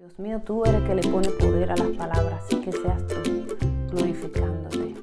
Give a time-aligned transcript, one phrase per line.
[0.00, 3.46] Dios mío, tú eres que le pone poder a las palabras, así que seas tú
[3.90, 4.94] glorificándote.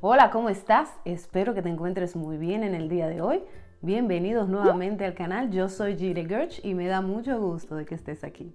[0.00, 0.88] Hola, ¿cómo estás?
[1.04, 3.42] Espero que te encuentres muy bien en el día de hoy.
[3.80, 5.50] Bienvenidos nuevamente al canal.
[5.50, 8.54] Yo soy Gire Gerch y me da mucho gusto de que estés aquí.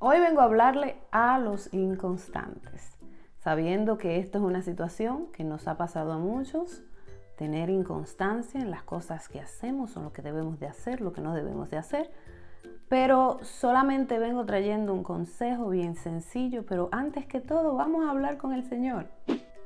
[0.00, 2.98] Hoy vengo a hablarle a los inconstantes,
[3.38, 6.82] sabiendo que esto es una situación que nos ha pasado a muchos
[7.36, 11.20] tener inconstancia en las cosas que hacemos o lo que debemos de hacer, lo que
[11.20, 12.10] no debemos de hacer.
[12.88, 18.36] Pero solamente vengo trayendo un consejo bien sencillo, pero antes que todo vamos a hablar
[18.36, 19.08] con el Señor.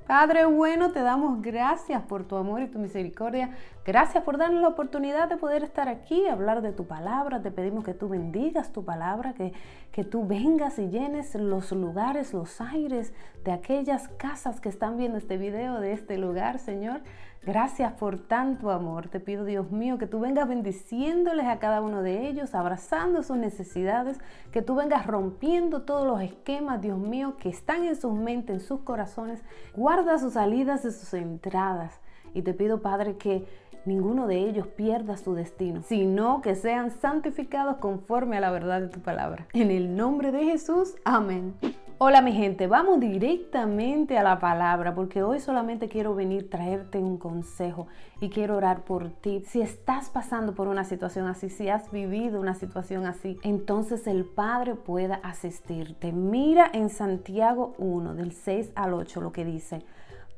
[0.07, 3.51] Padre bueno, te damos gracias por tu amor y tu misericordia.
[3.89, 7.41] Gracias por darnos la oportunidad de poder estar aquí, hablar de tu palabra.
[7.41, 9.55] Te pedimos que tú bendigas tu palabra, que,
[9.93, 15.17] que tú vengas y llenes los lugares, los aires de aquellas casas que están viendo
[15.17, 17.01] este video, de este lugar, Señor.
[17.43, 19.09] Gracias por tanto amor.
[19.09, 23.39] Te pido, Dios mío, que tú vengas bendiciéndoles a cada uno de ellos, abrazando sus
[23.39, 24.21] necesidades,
[24.53, 28.61] que tú vengas rompiendo todos los esquemas, Dios mío, que están en sus mentes, en
[28.61, 29.43] sus corazones.
[29.75, 32.03] Guarda sus salidas y sus entradas.
[32.35, 33.45] Y te pido, Padre, que
[33.85, 38.89] ninguno de ellos pierda su destino, sino que sean santificados conforme a la verdad de
[38.89, 39.47] tu palabra.
[39.53, 41.55] En el nombre de Jesús, amén.
[42.01, 47.19] Hola mi gente, vamos directamente a la palabra porque hoy solamente quiero venir traerte un
[47.19, 47.89] consejo
[48.21, 49.43] y quiero orar por ti.
[49.49, 54.25] Si estás pasando por una situación así, si has vivido una situación así, entonces el
[54.25, 56.13] Padre pueda asistirte.
[56.13, 59.83] Mira en Santiago 1, del 6 al 8 lo que dice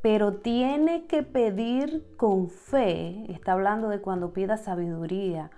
[0.03, 5.51] pero tiene que pedir con fe, está hablando de cuando pida sabiduría,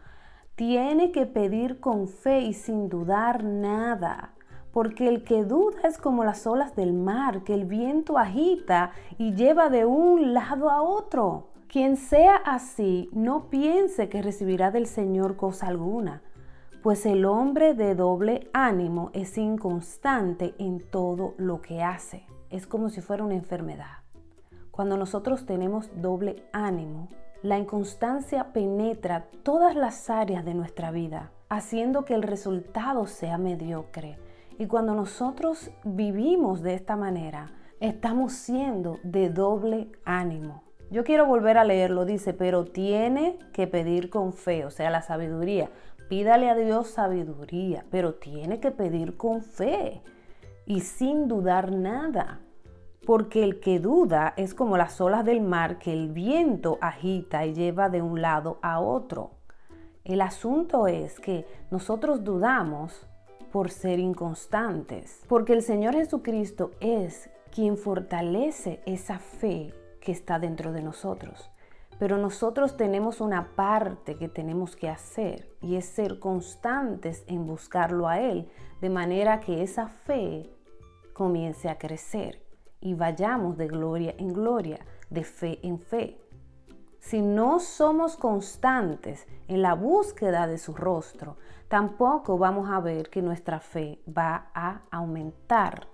[0.54, 4.34] tiene que pedir con fe y sin dudar nada
[4.72, 9.34] porque el que duda es como las olas del mar, que el viento agita y
[9.34, 11.48] lleva de un lado a otro.
[11.68, 16.22] Quien sea así, no piense que recibirá del Señor cosa alguna,
[16.82, 22.26] pues el hombre de doble ánimo es inconstante en todo lo que hace.
[22.50, 24.01] Es como si fuera una enfermedad.
[24.72, 27.08] Cuando nosotros tenemos doble ánimo,
[27.42, 34.18] la inconstancia penetra todas las áreas de nuestra vida, haciendo que el resultado sea mediocre
[34.58, 40.62] y cuando nosotros vivimos de esta manera, estamos siendo de doble ánimo.
[40.90, 45.02] Yo quiero volver a leerlo, dice, pero tiene que pedir con fe, o sea, la
[45.02, 45.68] sabiduría.
[46.08, 50.00] Pídale a Dios sabiduría, pero tiene que pedir con fe
[50.64, 52.40] y sin dudar nada.
[53.04, 57.52] Porque el que duda es como las olas del mar que el viento agita y
[57.52, 59.32] lleva de un lado a otro.
[60.04, 63.06] El asunto es que nosotros dudamos
[63.50, 70.72] por ser inconstantes, porque el Señor Jesucristo es quien fortalece esa fe que está dentro
[70.72, 71.50] de nosotros.
[71.98, 78.08] Pero nosotros tenemos una parte que tenemos que hacer y es ser constantes en buscarlo
[78.08, 78.48] a Él,
[78.80, 80.50] de manera que esa fe
[81.12, 82.41] comience a crecer
[82.82, 86.18] y vayamos de gloria en gloria, de fe en fe.
[86.98, 91.36] Si no somos constantes en la búsqueda de su rostro,
[91.68, 95.86] tampoco vamos a ver que nuestra fe va a aumentar.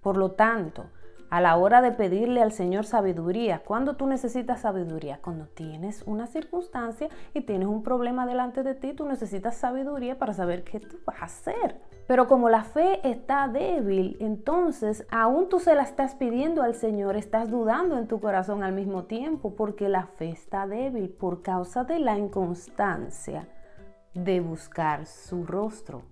[0.00, 0.84] Por lo tanto,
[1.30, 6.26] a la hora de pedirle al Señor sabiduría, cuando tú necesitas sabiduría, cuando tienes una
[6.26, 10.98] circunstancia y tienes un problema delante de ti, tú necesitas sabiduría para saber qué tú
[11.06, 11.80] vas a hacer.
[12.08, 17.16] Pero como la fe está débil, entonces aún tú se la estás pidiendo al Señor,
[17.16, 21.84] estás dudando en tu corazón al mismo tiempo, porque la fe está débil por causa
[21.84, 23.48] de la inconstancia
[24.14, 26.02] de buscar su rostro.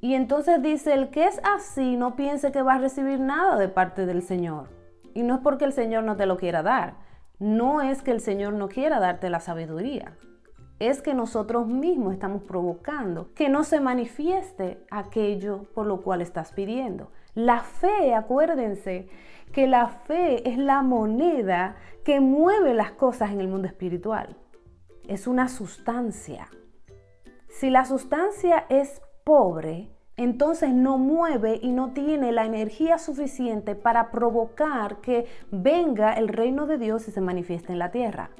[0.00, 3.68] Y entonces dice, el que es así no piense que va a recibir nada de
[3.68, 4.68] parte del Señor.
[5.14, 6.94] Y no es porque el Señor no te lo quiera dar.
[7.38, 10.16] No es que el Señor no quiera darte la sabiduría.
[10.78, 16.52] Es que nosotros mismos estamos provocando que no se manifieste aquello por lo cual estás
[16.52, 17.10] pidiendo.
[17.34, 19.08] La fe, acuérdense
[19.52, 24.36] que la fe es la moneda que mueve las cosas en el mundo espiritual.
[25.08, 26.48] Es una sustancia.
[27.48, 34.10] Si la sustancia es pobre, entonces no mueve y no tiene la energía suficiente para
[34.10, 38.30] provocar que venga el reino de Dios y se manifieste en la tierra.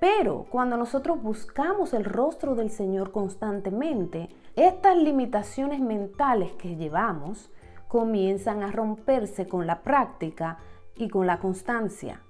[0.00, 7.52] Pero cuando nosotros buscamos el rostro del Señor constantemente, estas limitaciones mentales que llevamos
[7.86, 10.58] comienzan a romperse con la práctica
[10.96, 12.22] y con la constancia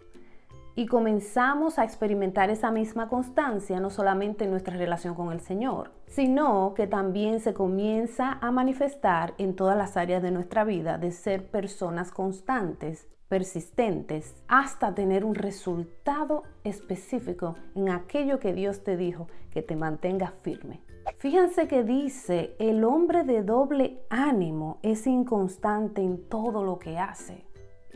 [0.74, 5.92] y comenzamos a experimentar esa misma constancia no solamente en nuestra relación con el Señor,
[6.06, 11.12] sino que también se comienza a manifestar en todas las áreas de nuestra vida de
[11.12, 19.28] ser personas constantes, persistentes hasta tener un resultado específico en aquello que Dios te dijo,
[19.50, 20.82] que te mantenga firme.
[21.18, 27.44] Fíjense que dice, el hombre de doble ánimo es inconstante en todo lo que hace.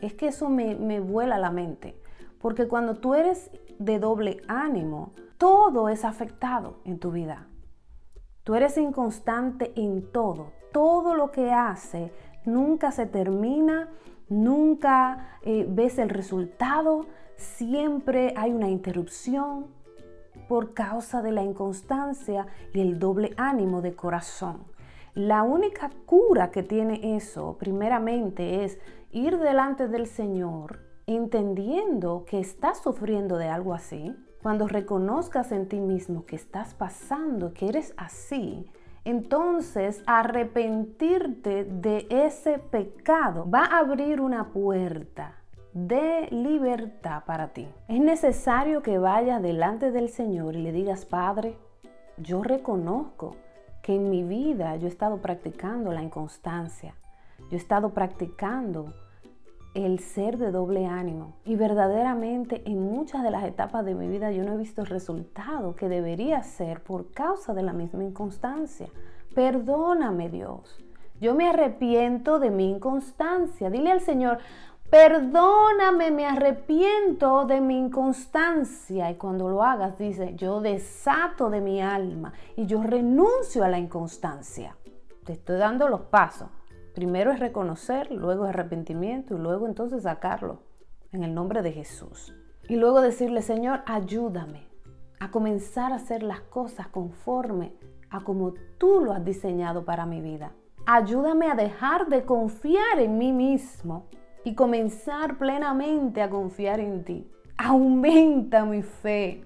[0.01, 1.95] Es que eso me, me vuela la mente,
[2.39, 7.47] porque cuando tú eres de doble ánimo, todo es afectado en tu vida.
[8.43, 10.51] Tú eres inconstante en todo.
[10.71, 12.11] Todo lo que hace
[12.45, 13.89] nunca se termina
[14.29, 17.05] nunca eh, ves el resultado,
[17.35, 19.67] siempre hay una interrupción
[20.47, 24.65] por causa de la inconstancia y el doble ánimo de corazón.
[25.13, 28.77] La única cura que tiene eso, primeramente, es
[29.11, 34.13] ir delante del Señor entendiendo que estás sufriendo de algo así.
[34.43, 38.69] Cuando reconozcas en ti mismo que estás pasando, que eres así,
[39.05, 45.33] entonces arrepentirte de ese pecado va a abrir una puerta
[45.73, 47.69] de libertad para ti.
[47.87, 51.57] Es necesario que vayas delante del Señor y le digas, Padre,
[52.17, 53.37] yo reconozco
[53.81, 56.95] que en mi vida yo he estado practicando la inconstancia,
[57.39, 58.93] yo he estado practicando
[59.85, 61.35] el ser de doble ánimo.
[61.45, 64.87] Y verdaderamente en muchas de las etapas de mi vida yo no he visto el
[64.87, 68.87] resultado que debería ser por causa de la misma inconstancia.
[69.35, 70.83] Perdóname Dios.
[71.21, 73.69] Yo me arrepiento de mi inconstancia.
[73.69, 74.39] Dile al Señor,
[74.89, 79.11] perdóname, me arrepiento de mi inconstancia.
[79.11, 83.79] Y cuando lo hagas, dice, yo desato de mi alma y yo renuncio a la
[83.79, 84.75] inconstancia.
[85.23, 86.49] Te estoy dando los pasos.
[86.97, 90.63] Primero es reconocer, luego es arrepentimiento y luego entonces sacarlo
[91.11, 92.33] en el nombre de Jesús.
[92.67, 94.67] Y luego decirle, Señor, ayúdame
[95.19, 97.75] a comenzar a hacer las cosas conforme
[98.09, 100.53] a como tú lo has diseñado para mi vida.
[100.87, 104.07] Ayúdame a dejar de confiar en mí mismo
[104.43, 107.31] y comenzar plenamente a confiar en ti.
[107.59, 109.45] Aumenta mi fe.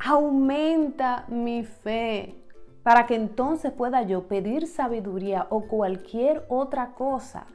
[0.00, 2.45] Aumenta mi fe
[2.86, 7.48] para que entonces pueda yo pedir sabiduría o cualquier otra cosa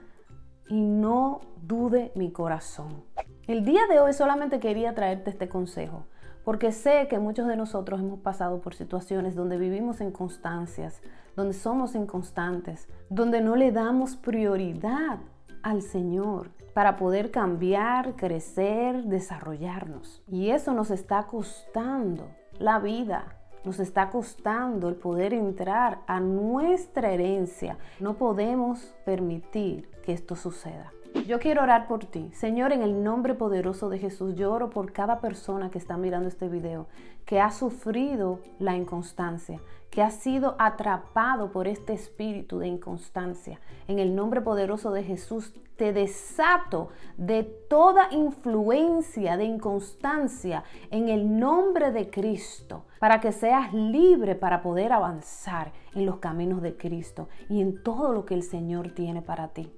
[0.68, 3.06] y no dude mi corazón.
[3.48, 6.04] El día de hoy solamente quería traerte este consejo,
[6.44, 11.02] porque sé que muchos de nosotros hemos pasado por situaciones donde vivimos en constancias,
[11.38, 15.20] donde somos inconstantes, donde no le damos prioridad
[15.64, 20.24] al Señor para poder cambiar, crecer, desarrollarnos.
[20.28, 22.28] Y eso nos está costando
[22.60, 27.78] la vida, nos está costando el poder entrar a nuestra herencia.
[28.00, 30.92] No podemos permitir que esto suceda.
[31.28, 32.32] Yo quiero orar por ti.
[32.34, 36.28] Señor, en el nombre poderoso de Jesús, yo oro por cada persona que está mirando
[36.28, 36.88] este video,
[37.26, 39.60] que ha sufrido la inconstancia,
[39.92, 43.60] que ha sido atrapado por este espíritu de inconstancia.
[43.88, 51.40] En el nombre poderoso de Jesús, te desato de toda influencia de inconstancia en el
[51.40, 57.30] nombre de Cristo, para que seas libre para poder avanzar en los caminos de Cristo
[57.50, 59.72] y en todo lo que el Señor tiene para ti.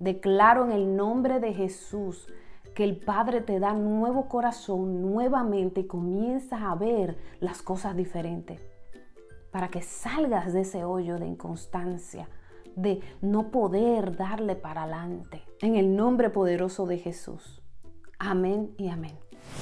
[0.00, 2.26] Declaro en el nombre de Jesús
[2.74, 8.62] que el Padre te da nuevo corazón nuevamente y comienzas a ver las cosas diferentes
[9.50, 12.30] para que salgas de ese hoyo de inconstancia,
[12.76, 15.42] de no poder darle para adelante.
[15.60, 17.62] En el nombre poderoso de Jesús.
[18.18, 19.18] Amén y amén.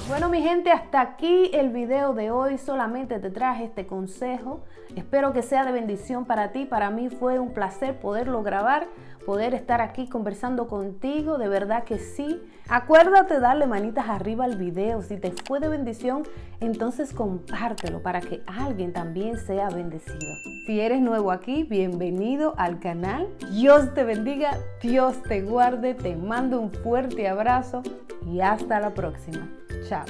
[0.07, 2.57] Bueno mi gente, hasta aquí el video de hoy.
[2.57, 4.61] Solamente te traje este consejo.
[4.95, 6.65] Espero que sea de bendición para ti.
[6.65, 8.87] Para mí fue un placer poderlo grabar,
[9.29, 11.37] poder estar aquí conversando contigo.
[11.37, 12.41] De verdad que sí.
[12.67, 15.03] Acuérdate darle manitas arriba al video.
[15.03, 16.23] Si te fue de bendición,
[16.61, 20.33] entonces compártelo para que alguien también sea bendecido.
[20.65, 23.27] Si eres nuevo aquí, bienvenido al canal.
[23.51, 25.93] Dios te bendiga, Dios te guarde.
[25.93, 27.83] Te mando un fuerte abrazo
[28.25, 29.47] y hasta la próxima.
[29.87, 30.05] Ciao.